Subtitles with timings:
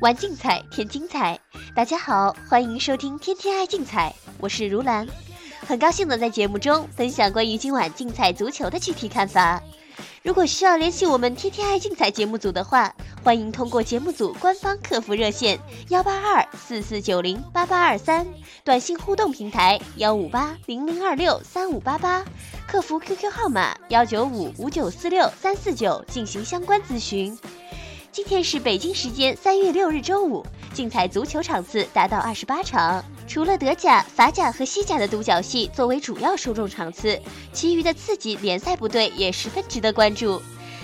[0.00, 1.38] 玩竞彩，添精彩。
[1.74, 5.06] 大家好，欢迎收听《天天爱竞彩》，我是如兰，
[5.60, 9.62] 很高兴能在节目中分享关于今晚竞彩足球的具体看法。
[10.22, 15.58] 如果需要联系我们《天天爱竞彩》节目组的话，欢迎通过节目组官方客服热线
[15.90, 18.26] 幺八二四四九零八八二三，
[18.64, 22.24] 短信互动平台幺五八零零二六三五八八，
[22.66, 27.38] 客服 QQ 号码幺九五五九四六三四九进行相关咨询。
[28.10, 33.04] 今天是北京时间三月六日周五，竞彩足球场次达到二十八场。
[33.28, 37.20] 除了德甲、法甲和西甲的独角戏作为主要受众场次，
[37.52, 40.42] 其余的次级联赛部队也十分值得关注。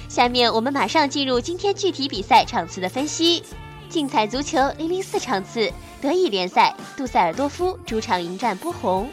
[0.09, 3.43] 下面我们马上进入今天具体比赛场次的分析。
[3.89, 5.71] 竞彩足球零零四场次，
[6.01, 9.09] 德乙联赛，杜塞尔多夫主场迎战波鸿。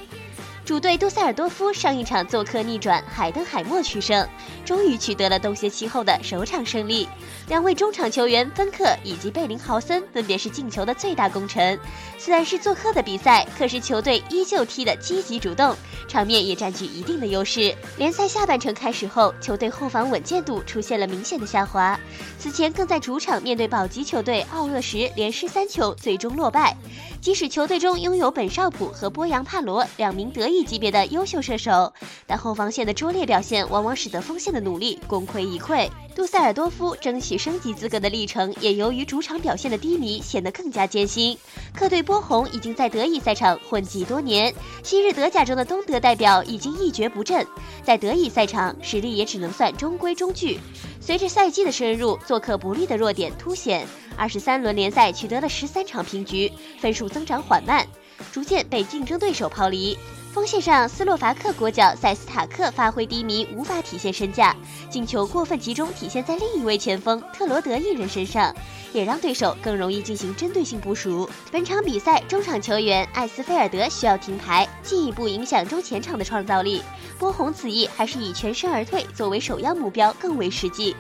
[0.66, 4.26] 主队杜塞尔多夫上一场做客逆转海登海默取胜，
[4.64, 7.06] 终于取得了冬歇期后的首场胜利。
[7.50, 11.78] 两位中场球员芬克以及贝林豪森分别是进球的最大功臣。
[12.18, 15.76] 虽然是做客的比赛，可是球队依旧踢得积极主动，
[16.08, 17.76] 场面也占据一定的优势。
[17.98, 22.00] 联赛下半程开始后，球队后防稳健度出现了明显的下滑。
[22.40, 26.78] 此前更在主场面对保级球队奥厄时连失三球，最终落败。
[27.24, 31.94] 即使球队中拥有本绍普和波扬帕罗两名德乙级别的优秀射手，
[32.28, 35.90] 但后防线的拙劣表现往往使得锋线的努力功亏一篑。
[36.14, 41.38] 杜塞尔多夫争取升级资格的历程，也由于主场表现的低迷，显得更加艰辛。
[41.74, 47.48] 客队波鸿已经在德乙赛场混迹多年，昔日德甲中的东德代表已经一蹶不振，
[47.86, 50.60] 在德乙赛场实力也只能算中规中矩。
[51.06, 53.86] 随着赛季的深入，做客不利的弱点凸显。
[54.16, 57.86] 二十三轮联赛取得了十三场平局，分数增长缓慢，
[58.32, 59.98] 逐渐被竞争对手抛离。
[60.34, 64.56] 锋线上，斯洛伐克国脚塞斯塔克发挥低迷，无法体现身价，
[64.90, 68.52] 进球过分集中体现在另一位前锋特罗德一人身上，
[68.94, 71.30] 也让对手更容易进行针对性部署。
[71.52, 76.82] 本场比赛中场球员艾斯菲尔德需要停牌，进一步影响中前场的创造力。
[77.20, 80.96] 波鸿此役还是以全身而退作为首要目标更为实际。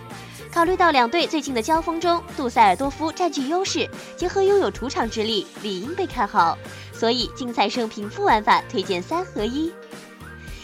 [0.53, 6.55] 考虑到两队最近的交锋中，杜塞尔多夫占据优势，结合拥有主场之力，理应被看好。
[6.93, 9.73] 所以竞彩胜平负玩法推荐三合一。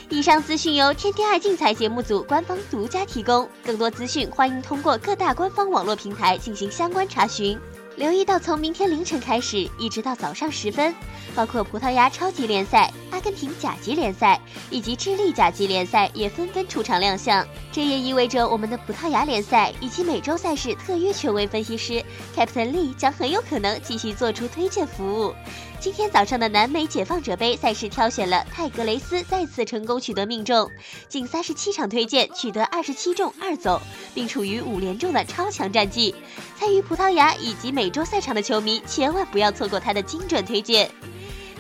[0.07, 7.59] 以上资讯由天天爱竞彩节目组官方独家提供，更多资讯欢迎通过各大官方网络平台进行相关查询。
[7.95, 10.93] 留意到从明天凌晨开始，一直到早上时分。
[11.35, 14.39] 包括葡萄牙超级联赛、阿根廷甲级联赛
[14.69, 22.03] 以及智利甲级联赛也纷纷出场亮相，这也意味着我们的葡萄牙联赛以及美洲赛事特约权威分析师
[22.35, 25.35] Captain Lee 将很有可能继续做出推荐服务。
[25.79, 30.69] 今天早上的南美解放者杯赛事挑选了泰格雷斯再次成功取得命中，
[31.07, 33.79] 近三十七场推荐取得二十七中二走，
[34.15, 36.13] 并处于五连中的超强战绩。
[36.57, 40.89] 参与葡萄牙以及美洲赛场的球迷千万不要错过他的精准推荐。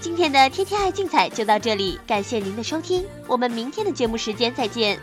[0.01, 4.99] 今天的天天爱竞彩就到这里，感谢您的收听，我们明天的节目时间再见。